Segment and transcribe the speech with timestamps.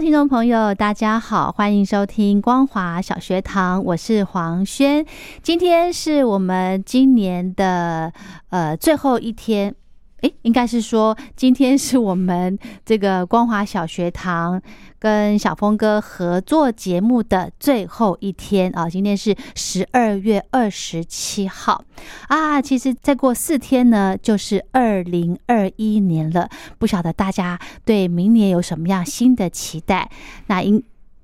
[0.00, 5.04] 听众朋友，大家好，欢迎收听光华小学堂，我是黄轩。
[5.42, 8.10] 今天是我们今年的
[8.48, 9.74] 呃最后一天。
[10.22, 14.60] 诶，应该是说今天是我们这个光华小学堂
[14.98, 18.88] 跟小峰哥合作节目的最后一天啊！
[18.88, 21.84] 今天是十二月二十七号
[22.28, 22.60] 啊！
[22.60, 26.48] 其实再过四天呢，就是二零二一年了。
[26.78, 30.10] 不晓得大家对明年有什么样新的期待？
[30.46, 30.82] 那应。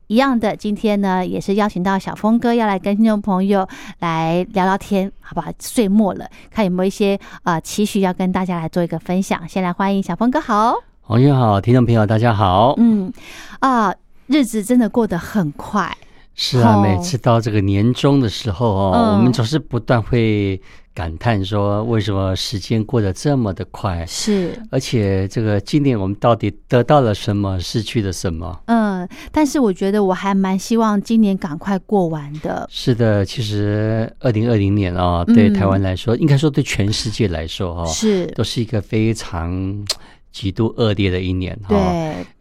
[0.08, 3.68] 一样的，今天呢也是邀请到小峰哥要来跟听众朋友
[3.98, 5.50] 来聊聊天，好不好？
[5.58, 9.48] 岁末了，看有没有一些啊期许要跟大家来做一个分享。
[9.48, 12.74] 先来欢迎小峰哥，好，黄轩好，听众朋友大家好。
[12.76, 13.12] 嗯
[13.58, 13.92] 啊，
[14.28, 15.92] 日子真的过得很快。
[16.36, 20.60] 是啊，每次到这个年终的时候哦，我们总是不断会
[20.96, 24.02] 感叹说，为什么时间过得这么的快？
[24.06, 28.58] 是，而且这个今年我们到底得到了什么，失去了什么？
[28.64, 32.66] 嗯，但是我觉得我还蛮希望今年赶快过完的。
[32.72, 39.84] 是的，其实二零二零年啊，对台湾来说，应该说对全世界来说哈，是都是一个非常。
[40.32, 41.74] 极度恶劣的一年哈，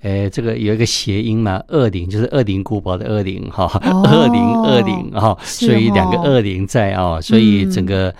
[0.01, 3.71] 呃，这个有一个谐音嘛，恶灵就是恶灵古堡的恶灵哈，
[4.03, 8.13] 恶灵恶灵哈，所以两个恶灵在啊，所以整个。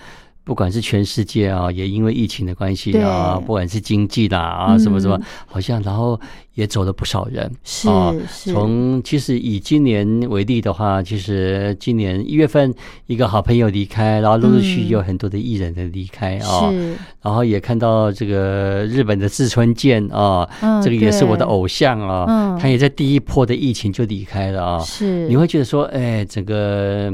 [0.46, 6.18] 不管是全世界啊，也因为疫情的关系啊，不管是经济啦啊，什么什么，好像然后
[6.54, 7.50] 也走了不少人。
[7.64, 7.88] 是
[8.30, 8.52] 是。
[8.52, 12.72] 从其实以今年为例的话，其实今年一月份
[13.06, 16.70] 一个好朋友离开，然后陆陆续续有很多的艺人的离开啊。
[16.70, 16.94] 是。
[17.22, 20.48] 然后也看到这个日本的志村健啊，
[20.80, 24.78] 这个也是我的偶像啊，他也在第一波的疫情就离开了啊。
[24.78, 25.26] 是。
[25.26, 27.12] 你会觉得说，哎，整个。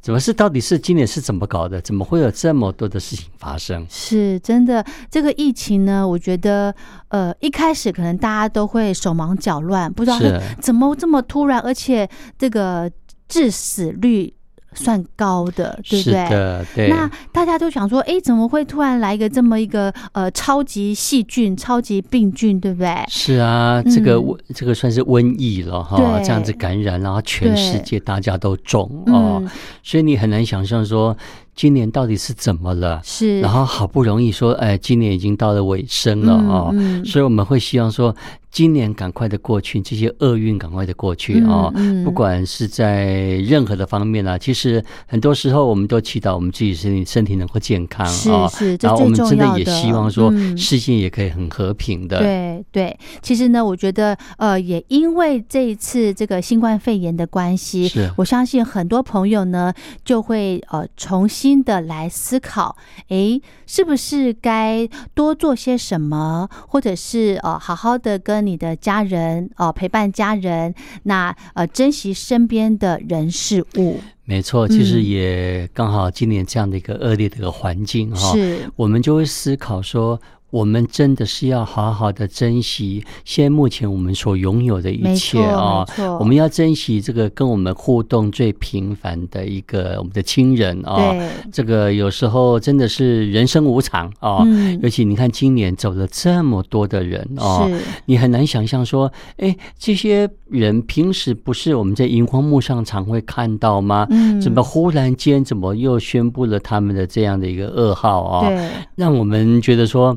[0.00, 0.32] 怎么是？
[0.32, 1.80] 到底是今年是怎么搞的？
[1.82, 3.86] 怎么会有这么多的事情发生？
[3.90, 6.06] 是真的，这个疫情呢？
[6.06, 6.74] 我觉得，
[7.08, 10.18] 呃，一开始可能大家都会手忙脚乱，不知道
[10.60, 12.90] 怎么这么突然，而且这个
[13.28, 14.32] 致死率。
[14.74, 16.66] 算高的，对不对？
[16.74, 16.88] 对。
[16.88, 23.04] 那大家都想说，哎，怎么会突然来一个这么一个呃超级细菌、超级病菌，对不对？
[23.08, 29.42] 是啊，这个瘟这个算是瘟疫了哈，这样子感染，然后全世界大家都中哦，
[29.82, 31.16] 所以你很难想象说。
[31.54, 33.00] 今年到底是怎么了？
[33.04, 36.74] 是，然后好不容易说，哎，今年已经到了尾声了哦，
[37.04, 38.14] 所以我们会希望说，
[38.50, 41.70] 今年赶快的过去，这些厄运赶快的过去哦。
[42.02, 43.04] 不管是在
[43.44, 48.48] 任何的方面啊，其实很多时候我们都祈祷我们自己身体身体能够健康啊。
[48.48, 52.20] 是是，然后我们真的也希望说，世界也可以很和平的。
[52.20, 59.72] 对对，其实呢，我觉得呃，也因为这一次这个新冠肺炎的关系，是我相信很多朋友呢
[60.04, 61.39] 就会呃重新。
[61.40, 62.76] 新的来思考，
[63.08, 70.74] 诶，是不是该多做些什么，或者是呃，好好的跟你的家人哦陪伴家人，
[71.04, 74.00] 那呃，珍惜身边的人事物。
[74.24, 80.20] 没错，其实也刚好今年这样的一个恶劣的一个环境哈，是，我们就会思考说。
[80.50, 85.86] 我们真的是要好好的珍惜现在目前我们所拥有的一切啊！
[86.18, 91.14] 我们要珍惜这个跟我们互动最频繁的一个我们的亲人啊！
[91.52, 94.44] 这个有时候真的是人生无常啊！
[94.82, 97.68] 尤其你看今年走了这么多的人啊，
[98.06, 104.04] 你很难想象说，哎，这些人平时不是我们在荧光幕上常会看到吗？
[104.10, 108.48] 嗯，怎么忽然间怎么又宣布了他们的这样的一个噩耗啊？
[108.48, 110.16] 对，让我们觉得说。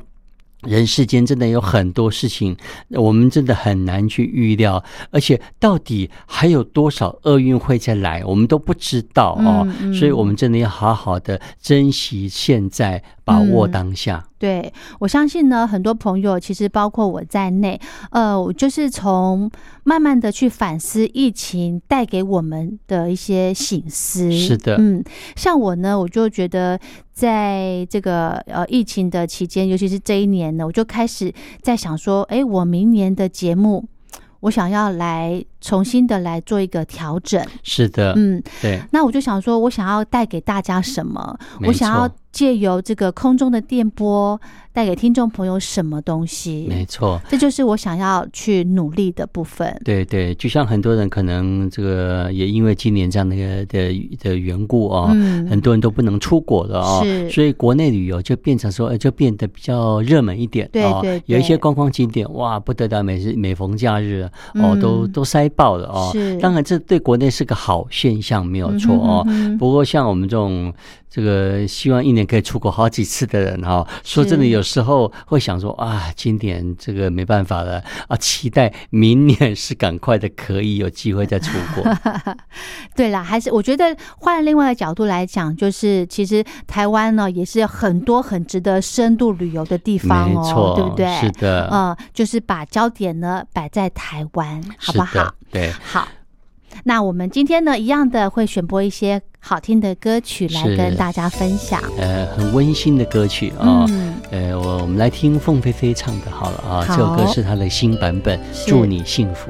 [0.63, 2.55] 人世间真的有很多事情，
[2.89, 9.67] 我们真的很难去预料，而且到底还有多少厄运会再来，我们都不知道哦。
[9.93, 14.27] 所以，我们真的要好好的珍惜现在，把握当下。
[14.37, 17.79] 对，我相信呢，很多朋友其实包括我在内，
[18.11, 19.49] 呃，我就是从
[19.83, 24.31] 慢慢的去反思疫情带给我们的一些醒思。
[24.31, 25.03] 是的，嗯，
[25.35, 26.79] 像我呢，我就觉得
[27.13, 33.85] 在这个呃疫情的期间，尤其是这一年呢，我就开始在想说，哎，我明年的节目。
[34.41, 38.79] 我想要来重新的来做一个调整，是的，嗯，对。
[38.91, 41.39] 那我就想说，我想要带给大家什么？
[41.65, 44.39] 我想要借由这个空中的电波。
[44.73, 46.65] 带给听众朋友什么东西？
[46.67, 49.79] 没错，这就是我想要去努力的部分。
[49.85, 53.35] 对对，就像很多人可能这个也因为今年这样的
[53.67, 55.09] 的的缘故啊，
[55.47, 60.67] 很多人都不能出国了啊，所以国内旅游就变成说，就变得比较热门一点。
[60.73, 66.11] 对对，有一些观光景点，哇，不得了，每日每逢假日哦，都都塞爆的哦。
[66.41, 69.25] 当然这对国内是个好现象，没有错哦。
[69.57, 70.73] 不过像我们这种。
[71.13, 81.83] 这个希望一年可以出国好几次的人哈，说真的，有时候会想说啊，今年这个没办法了啊，期待明年是赶快的可以有机会再出国。
[82.97, 91.15] 对啦，还是我觉得换另外一个角度来讲，就是其实台湾呢也是很多很值得深度旅游的地方哦，对不对？
[91.19, 95.31] 是的，嗯，就是把焦点呢摆在台湾，好不好？
[95.51, 96.07] 对，好。
[96.83, 101.81] 那我们今天呢，一样的会选播一些好听的歌曲来跟大家分享。
[101.97, 103.85] 呃，很温馨的歌曲啊。
[104.31, 106.85] 呃，我我们来听凤飞飞唱的，好了啊。
[106.87, 109.49] 这首歌是她的新版本，祝你幸福。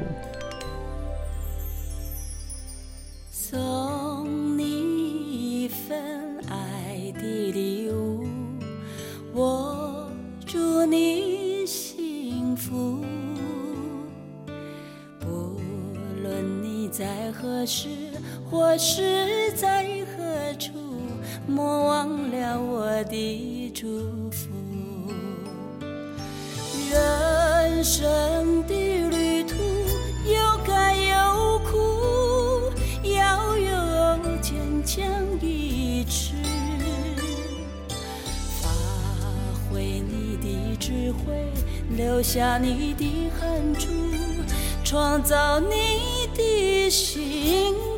[17.63, 17.88] 何时
[18.51, 19.86] 或是在
[20.18, 20.74] 何处，
[21.48, 23.88] 莫忘了我的祝
[24.31, 24.50] 福。
[26.92, 28.74] 人生的
[29.10, 29.56] 旅途
[30.25, 32.69] 有甘有苦，
[33.07, 35.06] 要有坚强
[35.42, 36.33] 意志，
[38.62, 38.68] 发
[39.71, 41.50] 挥你的智慧，
[41.95, 43.88] 留下你的汗珠，
[44.83, 46.12] 创造你。
[46.33, 47.92] 的心。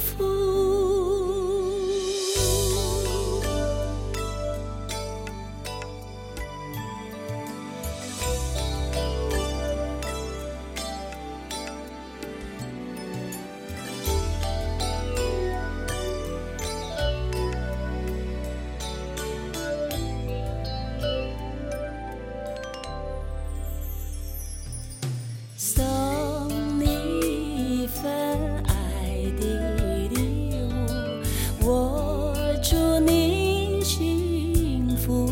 [35.06, 35.32] 不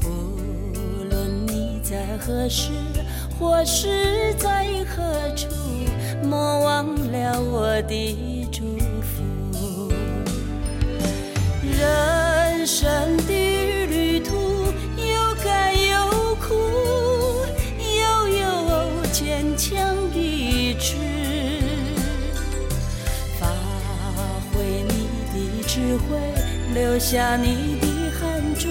[0.00, 0.08] 不
[1.10, 2.70] 论你在何时
[3.38, 5.04] 或是在何
[5.36, 5.46] 处
[6.24, 8.64] 莫忘了我的祝
[9.02, 9.92] 福。
[11.62, 12.88] 人生
[13.26, 13.59] 的
[27.00, 27.86] 下你的
[28.20, 28.68] 汗珠，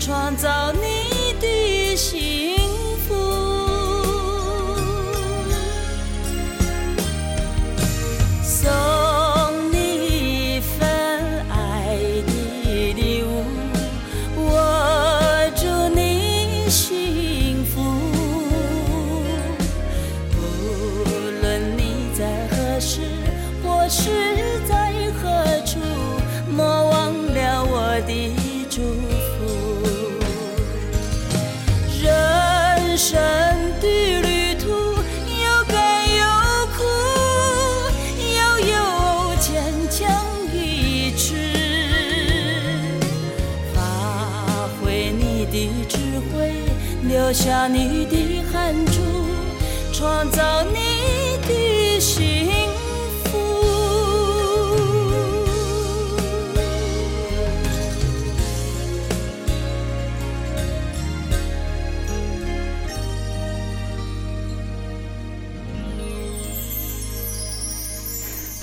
[0.00, 2.45] 创造你的幸
[47.26, 49.00] 留下你的汗珠，
[49.92, 51.75] 创造你的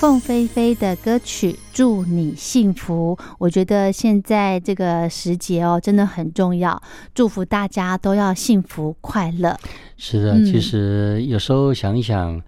[0.04, 6.78] 凤飞飞的歌曲《祝你幸福》，我觉得现在这个时节哦，真的很重要。
[7.14, 9.58] 祝福大家都要幸福快乐。
[9.96, 12.38] 是的，其实有时候想一想，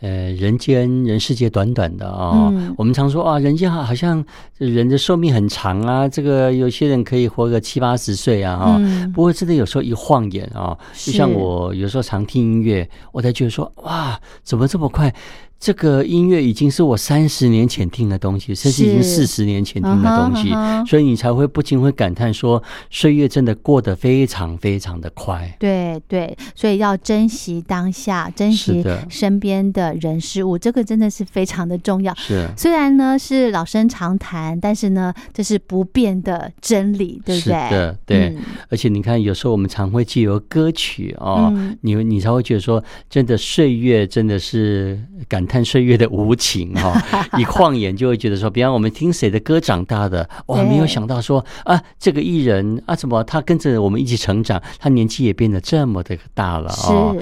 [0.00, 4.24] 呃，人间人世界短短的啊，我们常说啊，人间好好像
[4.56, 8.80] 人的寿命很长啊，这个有些人可以活个七八十岁啊，哈。
[9.14, 15.14] 不过真的有时候一晃眼啊，就像我有时候常听音乐，我才觉得说哇，怎么这么快？
[15.64, 20.50] 这个音乐已经是我三十年前听的东西，甚至已经四十年前听的东西，
[20.86, 25.56] 所以你才会不禁会感叹说，岁月真的过得非常非常的快。
[25.58, 32.14] 对对，所以要珍惜当下，珍惜身边的人事物，这个真的是非常的重要。
[32.16, 37.52] 是，虽然呢是老生常谈，但是呢这是不变的真理，对不对？
[37.70, 38.36] 的，对。
[38.68, 45.53] 而且你看，有时候我们常会借由歌曲哦，你你才会觉得说，真的岁月真的是感叹。
[45.54, 47.00] 看岁月的无情哈，
[47.38, 57.14] 一晃眼就会觉得说，比方我们听谁的歌长大的，我没有想到说啊，这个艺人啊，怎么他跟着我们一起成长，他年纪也变得这么的大了啊！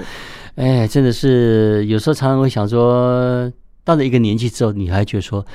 [0.55, 3.51] 哎，真的是有时候常常会想说，
[3.83, 5.45] 到了一个年纪之后，你还觉得说，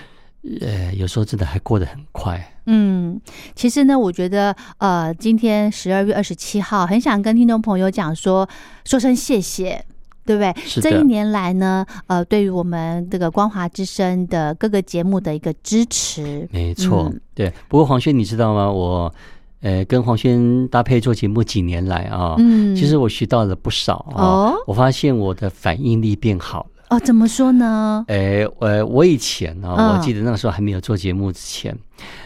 [0.60, 2.54] 呃，有时候真的还过得很快。
[2.66, 3.20] 嗯，
[3.56, 8.48] 其实呢，我觉得呃，今天十二月二十七号，很想跟听众朋友讲说，
[8.84, 9.84] 说声谢谢。
[10.28, 10.54] 对不对？
[10.82, 17.50] 这一年来呢，呃，对于我们这个光华之声的各个节目的一个支持，没错，对。
[17.66, 18.70] 不过黄轩，你知道吗？
[18.70, 19.10] 我
[19.62, 24.52] 呃，跟黄轩搭配做节目几年来啊，嗯，其实我学到了不少啊。
[24.66, 26.70] 我发现我的反应力变好了。
[26.90, 28.04] 哦，怎么说呢？
[28.08, 31.74] 呃，我我以前呢，我记得那个时候还没有做节目之前，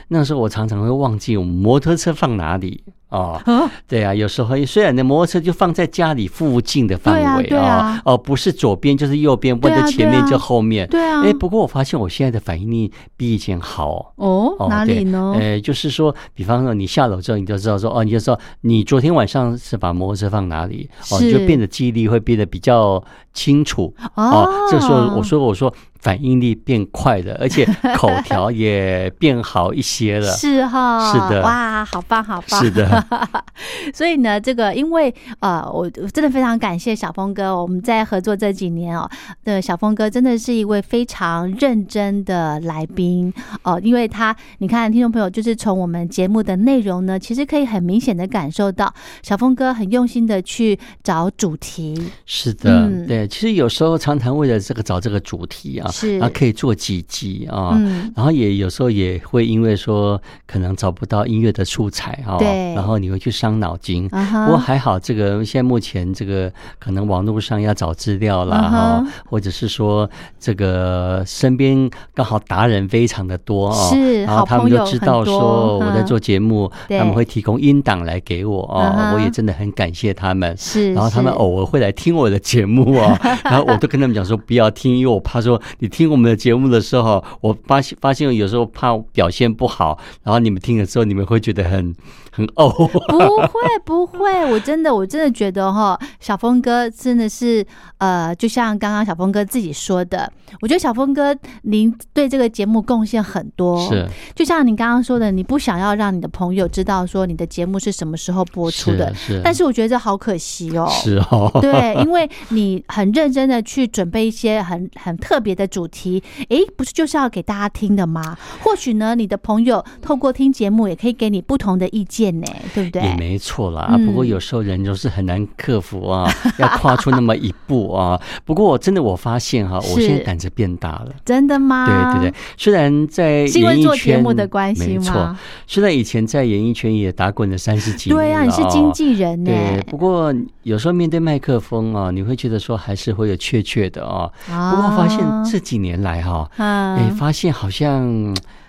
[0.08, 2.82] 那时候我常常会忘记我摩托车放哪里。
[3.12, 10.88] 哦，对啊，有时候虽然那摩托车就放在家里附近的范围啊，哦，不是左边就是右边，或者前面就后面。
[10.88, 14.14] 对啊，哎，不过我发现我现在的反应力比以前好。
[14.16, 15.36] 哦，哪里呢？
[15.38, 23.02] 呃，就是说，比方说你下楼之后，你就知道说，哦，你就知道你昨天晚上是把摩托车放哪里，哦，就变得记忆力会变得比较
[23.34, 23.94] 清楚。
[24.14, 25.72] 哦，这时候我说，我说。
[26.02, 27.64] 反应力变快了，而且
[27.96, 30.32] 口条 也变好一些了。
[30.32, 32.60] 是哈，是的，哇，好棒，好棒。
[32.60, 33.06] 是的，
[33.94, 39.08] 所以呢，这个因为呃，我真的非常感谢小峰哥，我们在合作这几年哦，
[39.44, 43.32] 的小峰哥真的是一位非常认真的来宾
[43.62, 48.92] 哦，因为他，你看，听众朋友就是从我们节目的内容呢，其实可以很明显的感受到
[49.22, 52.10] 小峰哥很用心的去找主题。
[52.26, 55.91] 是的，对，其实有时候常常为了这个找这个主题啊。
[55.92, 57.78] 是，然后可以做几集啊，
[58.16, 64.08] 然后也有时候也会因为说可能找不到音乐的素材啊，对，然后你会去伤脑筋。
[64.08, 70.08] 不过还好，这个现在目前这个可能网络上要找资料啦，哈，或者是说
[70.40, 80.56] 这个身边刚好达人非常的多啊，是，然后他们就知道说我在做节目，他们会提供音档来给我啊，我也真的很感谢他们。
[80.56, 85.92] 是，然后他们偶尔会来听我的节目啊， 然后我都跟他们讲说不要听，因为我怕说你。
[85.92, 91.94] 听我们的节目的时候，我发现发现有时候怕表现不好，然后你们听了之后，你们会觉得很
[92.30, 92.70] 很 哦。
[93.08, 97.62] 不会不会，我真的我真的觉得哈，小峰哥真的是
[97.98, 103.78] 呃，就像刚刚小峰哥自己说的，我觉得小峰哥您对这个节目贡献很多。
[103.86, 109.42] 是，就像你刚刚说的，你不想要让你的朋友知道说你的节目是什么时候播出的，是。
[109.44, 110.88] 但是我觉得这好可惜哦。
[110.90, 111.50] 是哦。
[111.60, 115.82] 对，因为你很认真的去准备一些很很特别的主。
[115.92, 118.38] 题，哎，不是就是要给大家听的吗？
[118.62, 123.02] 或许呢，你的朋友透过听节目，也可以给你不同的意见呢，对不对？
[123.02, 123.98] 也没错啦。
[124.06, 128.18] 不过有时候人就是很难克服啊， 要跨出那么一步啊。
[128.44, 131.08] 不过我真的我发现哈，我现在胆子变大了。
[131.24, 131.84] 真的吗？
[131.84, 132.34] 对对对。
[132.56, 135.36] 虽然在因为做节目的关系，没错。
[135.66, 139.50] 虽然以前在演艺圈也打滚了三十几年，对啊，你是经纪人呢。
[139.50, 139.82] 对。
[139.90, 144.30] 不过有时候面对麦克风啊，你会觉得说还是会有怯怯的啊。
[144.46, 145.18] 不过发现
[145.50, 145.78] 这几。
[145.78, 148.02] 年来哈，哎，发现好像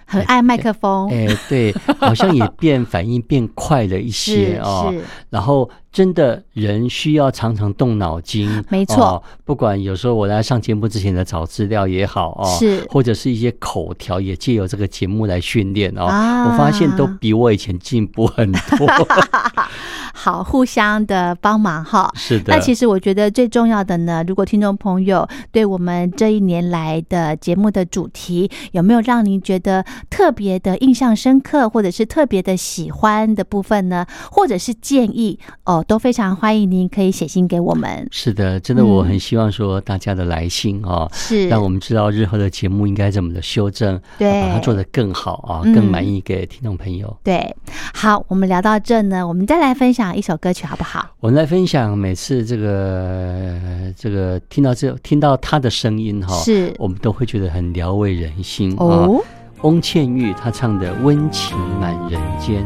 [0.05, 4.93] 很爱麦克风，哎，对，好像也变反应变快了一些 哦，
[5.29, 5.69] 然后。
[5.93, 9.23] 真的人需要常常动脑筋，没错。
[9.45, 16.05] 不管有时候我在上节目之前的找资料也好哦，是或者是一些口条，也借由这个节目来训练哦。
[16.05, 18.87] 我发现都比我以前进步很多。
[20.15, 22.09] 好，互相的帮忙哈。
[22.15, 22.53] 是的。
[22.53, 34.05] 那其实我觉得最重要的呢，如果听众朋友对我们这一年来的节目的主题有没有让您觉得特别的印象深刻，或者是特别的喜欢的部分呢？
[34.31, 38.07] 或者是建议哦，都非常欢迎您可以写信给我们。
[38.11, 47.15] 是的，真的，我很希望说大家的来信哦，是让我们知道日后的节目应该怎么的修正，对，把它做得更好啊，更满意给听众朋友。
[47.23, 47.55] 对，
[47.93, 51.09] 好，我们聊到这呢，我们再来分享一首歌曲好不好？
[51.19, 53.57] 我们来分享，每次这个
[53.97, 59.21] 这个听到这听到他的声音哈，是我们都会觉得很聊慰人心哦。
[59.61, 62.63] 翁倩玉她唱的《温情满人间》。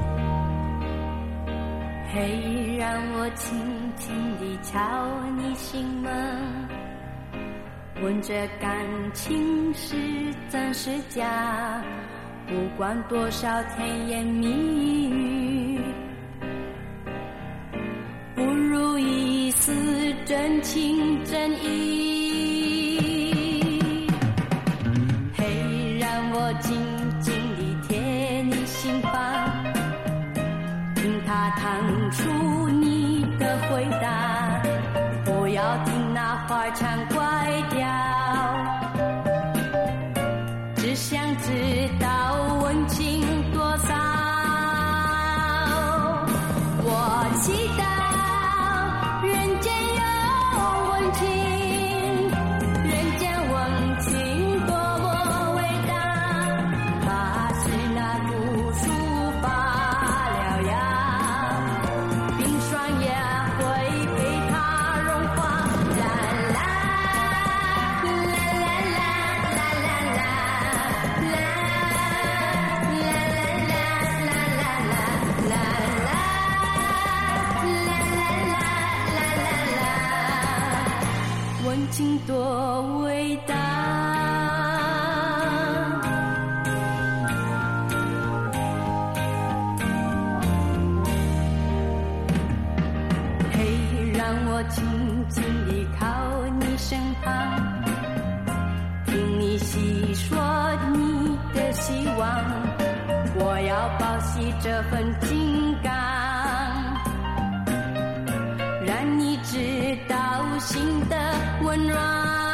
[3.37, 3.57] 轻
[3.97, 4.79] 轻地敲
[5.37, 6.67] 你心门，
[8.01, 9.95] 问这感情是
[10.49, 11.83] 真是假？
[12.47, 15.81] 不管多少甜言蜜语，
[18.35, 19.71] 不如一丝
[20.25, 22.16] 真情真意。
[36.57, 37.06] 听那
[110.67, 111.15] 心的
[111.63, 112.46] 温暖。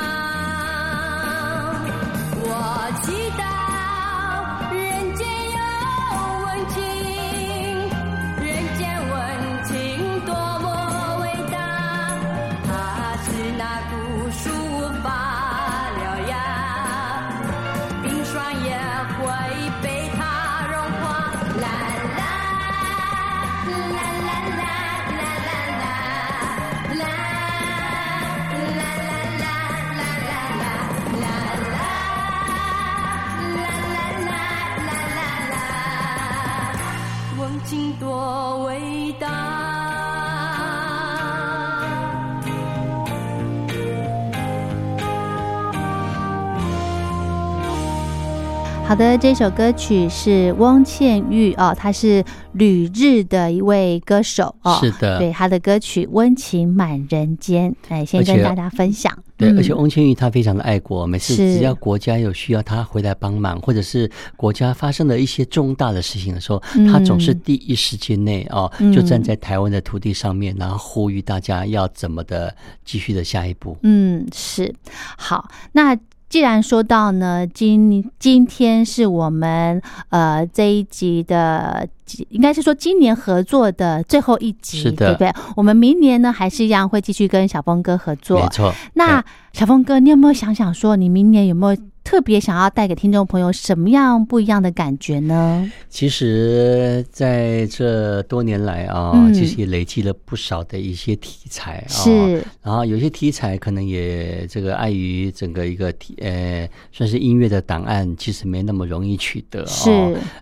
[48.94, 59.12] 好的，这首歌曲是翁倩玉哦，她是旅日的一位歌手哦，是的，对她的歌曲《温情满人间》，哎，先跟大家分享。
[59.36, 73.76] 对，而且翁倩玉她非常的爱国，每次只要国家有需要她回来帮忙，或者是国家发生了一些重大的事情的时候，她总是第一时间内哦，就站在台湾的土地上面，然后呼吁大家要怎么的继续的下一步。
[73.82, 74.72] 嗯，是
[75.18, 75.98] 好，那。
[76.34, 81.88] 既然说到呢，今今天是我们呃这一集的，
[82.30, 85.32] 应该是说今年合作的最后一集，对不对？
[85.56, 88.40] 我们明年呢还是一样会继续跟小峰哥合作。
[88.42, 88.74] 没错。
[88.96, 91.80] 那小峰哥，你有没有想想说，你明年有没有？
[92.04, 95.72] 特别想要带给听众朋友什么样不一样的感觉呢？
[95.90, 101.90] 其实，在这多年来啊，其实也累积了不少的一些题材啊。
[101.90, 109.66] 是，然后有些题材可能也这个碍于整个一个题呃，算是音乐的档案，其实没那么容易取得。
[109.66, 109.90] 是，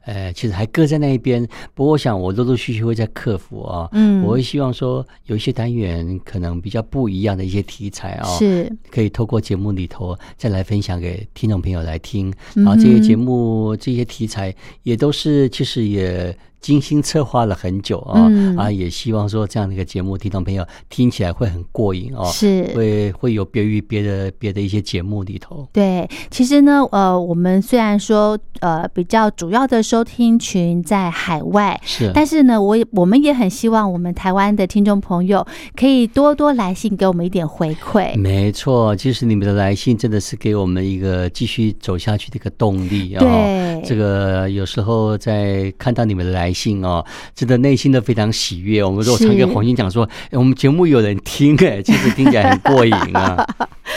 [0.06, 1.48] 呃，其实还搁在那一边。
[1.76, 3.88] 不过，我想我陆陆续续会在克服啊。
[3.92, 11.51] 嗯，我会希望说，有一些单元可能比较不一样的一些题材啊，是可以透过节目里头再来分享给听。
[11.52, 25.68] 众朋友来听，然后这些节目、这些题材也都是，其实也精心策划了很久啊，啊，也希望说这样的一个节目，听众朋友听起来会很过瘾哦，是会会有别于别的别的一些节目里头。
[25.74, 35.46] 对，其实呢，呃，我们虽然说呃比较主要的收听群在海外，是，但是呢，我我们也很希望我们台湾的听众朋友
[35.76, 38.16] 可以多多来信给我们一点回馈。
[38.18, 43.20] 没错，其实你们的来信真的是给我们一个继续走下去的一个动力啊。
[43.20, 46.62] 对，这个有时候在看到你们的来。
[46.62, 48.84] 信哦，真的内心都非常喜悦。
[48.84, 53.48] 我们说，我常跟黄金讲说，我们节目有人听，哎，其实听起来很过瘾啊。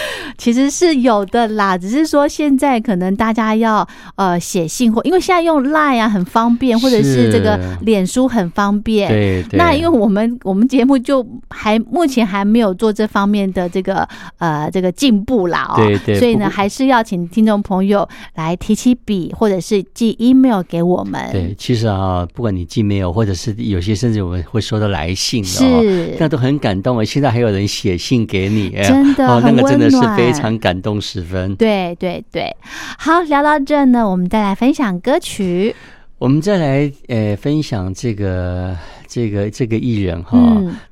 [0.36, 3.86] 其实是有的啦，只是说现在可能大家要
[4.16, 9.08] 呃写信或，因为现在用 Line 啊很方便，或者是这个脸书很方便。
[9.08, 15.76] 对，对那因为我们我们节目就还目前还没有做这方面的这个呃这个进步啦哦。
[15.76, 16.18] 对对。
[16.18, 21.20] 所以呢，还是要请听众朋友来提起笔，或者是寄 email 给我们。
[21.32, 27.04] 对，其实啊，不管你寄 mail，或者是有些甚至我们会收到来信的，是，那都很感动啊。
[27.04, 31.54] 现在还有人写信给你，真的，那个真的是非常感动十分。
[31.56, 32.56] 对对对，
[32.98, 35.74] 好，聊到这呢，我们再来分享歌曲。
[36.18, 38.76] 我们再来呃分享这个。
[39.06, 40.38] 这个这个艺人哈，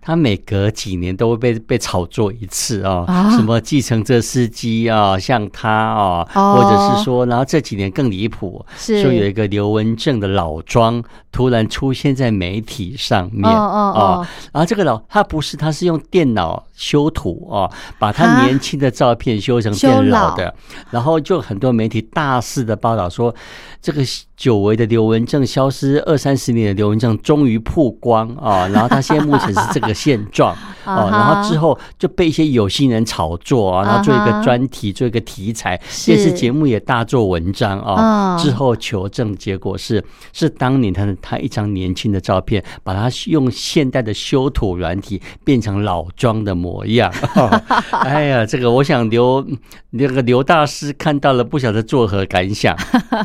[0.00, 20.54] 他每隔几年都会被被炒作一次啊，什么计程车司机啊，像他啊，或者是说，然后这几年更离谱，说有一个刘文正的老庄突然出现在媒体上面哦，然后这个老他不是，他是用电脑修图哦，把他年轻的照片修成变老的，
[20.90, 23.34] 然后就很多媒体大肆的报道说，
[23.80, 24.02] 这个
[24.36, 28.12] 久违的刘文正消失二三十年的刘文正终于曝光。
[28.12, 30.52] 光啊，然后他现在目前是这个现状
[30.84, 38.36] 哦，然后之后就被一些有心人炒作啊，然后做一个专题，做一个题材，电视节目也大做文章啊。
[38.36, 47.08] 之后求证结果是，是当年他他一张年轻的照片，把他用现代的修图软体变成老庄的模样。
[48.02, 49.46] 哎呀，这个我想刘
[49.90, 52.76] 那个刘大师看到了，不晓得作何感想？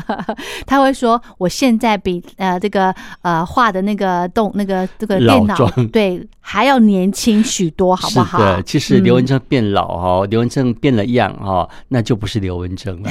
[0.66, 4.67] 他会说：“我现在比呃这个呃画的那个动那个。”
[4.98, 8.38] 这个电脑对还要年轻许多，好不好？
[8.38, 13.10] 的，其实刘文正变老哈，刘文正变了样哈，那就不是刘文正了。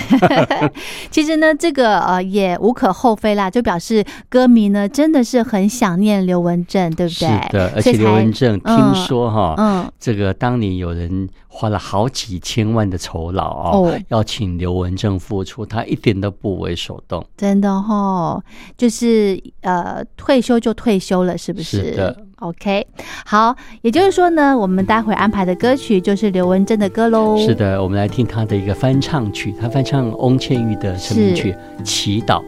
[1.11, 7.27] 其实呢，这个呃也无可厚非啦，就表示歌迷呢真的是很想念刘文正，对不对？
[7.27, 17.23] 是的，而且刘文正听说哈，嗯，这个当年有人花了好几千万的酬劳哦，要请刘文正复出，他一点都不为所动。
[17.37, 18.43] 真的哈，
[18.75, 21.83] 就是呃退休就退休了，是不是？
[21.83, 22.23] 是的。
[22.39, 22.85] OK，
[23.25, 27.35] 好，也就是说呢，我们待会安排的歌曲就是刘文正的歌喽。
[27.37, 31.51] 是的，我们来听他的一个翻唱曲，他翻唱翁倩玉的成名曲
[31.83, 32.39] 《祈祷》。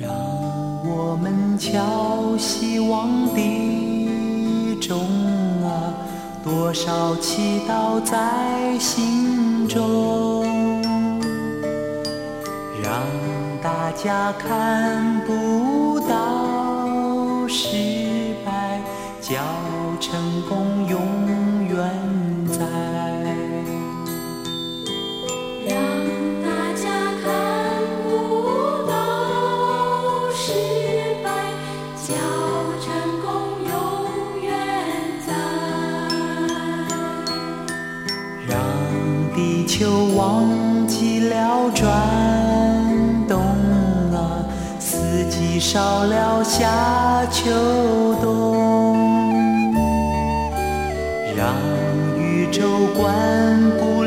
[0.00, 0.10] 让
[0.88, 4.98] 我们敲希望的钟
[5.62, 5.92] 啊，
[6.42, 10.80] 多少祈祷在心中，
[12.82, 13.31] 让。
[13.62, 18.80] 大家看不到失败，
[19.20, 19.36] 叫
[20.00, 20.98] 成功永
[21.68, 21.78] 远
[22.48, 22.58] 在。
[25.64, 25.76] 让
[26.42, 26.90] 大家
[27.22, 27.24] 看
[28.02, 28.92] 不到
[30.34, 30.52] 失
[31.22, 31.30] 败，
[32.02, 32.10] 叫
[32.82, 32.90] 成
[33.22, 33.30] 功
[33.70, 33.72] 永
[34.42, 34.50] 远
[35.24, 35.30] 在。
[38.48, 38.50] 让
[39.36, 40.50] 地球忘
[40.88, 42.81] 记了转。
[45.60, 47.50] 少了夏秋
[48.20, 48.96] 冬，
[51.36, 51.54] 让
[52.18, 54.01] 宇宙关不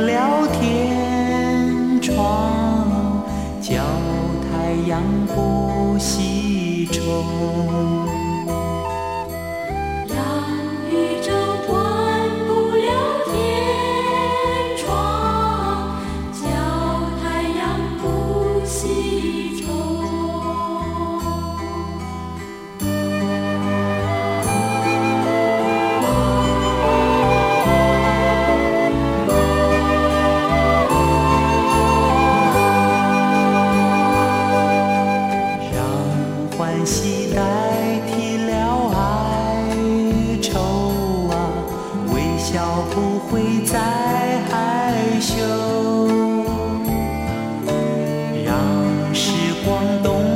[42.68, 43.80] 我不会再
[44.50, 45.36] 害羞。
[48.44, 50.35] 让时光懂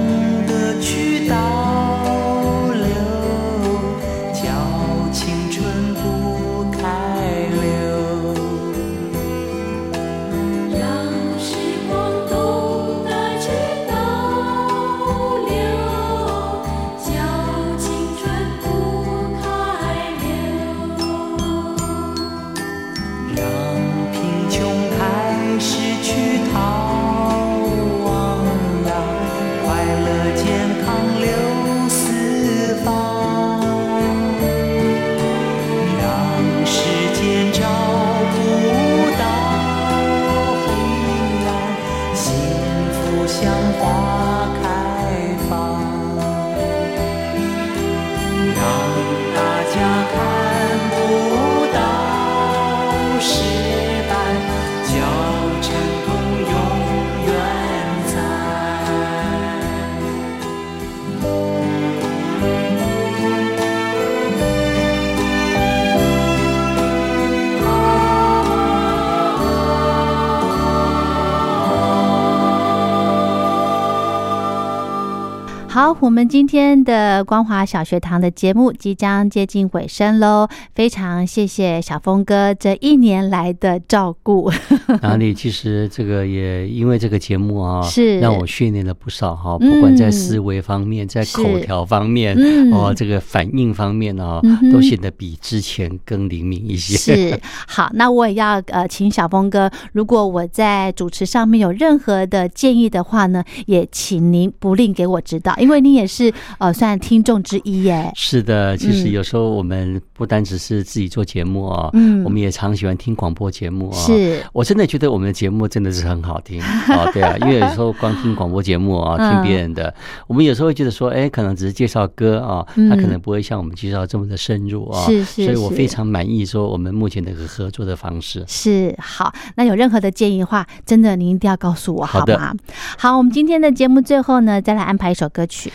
[75.90, 84.52] 好，我们今天的光华小学堂的节目即将接近尾声喽，非常谢谢小峰哥这一年来的照顾。
[85.02, 85.34] 哪里？
[85.34, 92.38] 其实这个也因为这个节目啊，是让我训练了不少哈，不管在思维方面，在口条方面，
[92.72, 94.40] 哦，这个反应方面啊，
[94.72, 97.16] 都显得比之前更灵敏一些。
[97.32, 108.12] 是，好，那我也要呃，请小峰哥，如果我在主持上面有任何的建议的话呢，也请您不吝给我指导，因为你也是呃，算听众之一耶。
[108.16, 113.98] 是的，其实有时候我们不单只是自己做节目啊，嗯，我们也常喜欢听广播节目啊。
[113.98, 119.94] 是，我真的觉得我们的节目真的是很好听哦， 对啊，因为有时候光听广播节目啊，听别人的，
[120.28, 125.06] 我们有时候会觉得说，哎，可能只是介绍歌啊，他可能不会像我们介绍这么的深入啊。
[125.06, 128.44] 是是，所以我非常满意说我们目前的个合作的方式。
[128.48, 132.54] 是好，那有任何的建议的话，真的您一定要告诉我好吗？
[132.98, 135.69] 好，我们今天的节目最后呢，再来安排一首歌曲。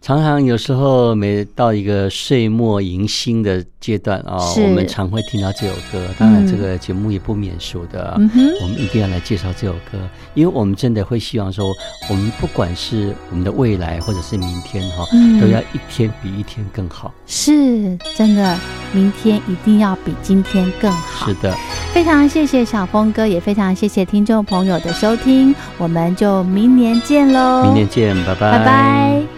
[0.00, 6.00] 常常有时候每到一个岁末迎新的阶段啊，我们常会听到这首歌。
[6.16, 8.14] 当然，这个节目也不免俗的，
[8.62, 9.98] 我们一定要来介绍这首歌，
[10.34, 11.74] 因为我们真的会希望说，
[12.08, 15.04] 我们不管是我们的未来或者是明天哈，
[15.40, 17.12] 都要一天比一天更好。
[17.26, 18.56] 是真的，
[18.92, 21.26] 明天一定要比今天更好。
[21.26, 21.52] 是的，
[21.92, 27.64] 非常谢谢小峰哥，也非常谢谢听众朋友的收听，我们就明年见喽！
[27.64, 29.37] 明年见，拜拜，拜拜。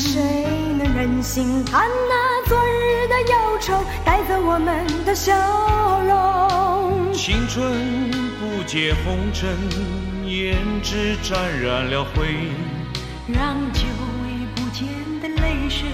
[0.00, 0.18] 谁
[0.78, 5.30] 能忍心看那昨日的忧愁带走我们的笑
[6.08, 7.12] 容？
[7.12, 8.10] 青春
[8.40, 9.54] 不解红尘，
[10.24, 12.48] 胭脂沾染了灰，
[13.28, 13.82] 让久
[14.24, 14.88] 违不见
[15.20, 15.86] 的泪水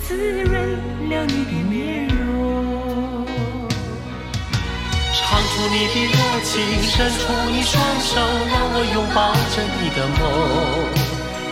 [0.00, 0.78] 滋润
[1.10, 3.26] 了你的面容。
[5.12, 8.14] 唱出你的热情，伸出你双手，
[8.48, 10.22] 让我拥抱着你的梦，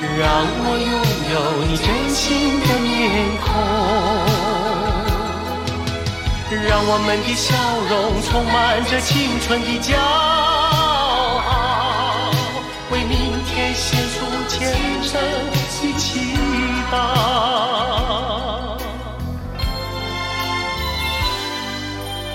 [0.01, 0.93] 让我拥
[1.33, 1.35] 有
[1.67, 2.87] 你真心的面
[3.43, 3.47] 孔，
[6.69, 7.47] 让我们的笑
[7.89, 9.97] 容充满着青春的骄
[11.41, 11.51] 傲，
[12.93, 14.17] 为明天献出
[14.49, 15.57] 虔诚的
[15.99, 16.09] 祈
[16.93, 16.95] 祷。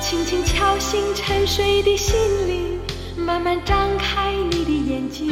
[0.01, 2.13] 轻轻敲醒沉睡的心
[2.47, 2.79] 灵，
[3.15, 5.31] 慢慢张开你的眼睛。